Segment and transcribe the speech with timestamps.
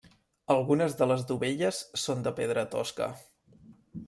[0.53, 3.13] Algunes de les dovelles són de pedra tosca.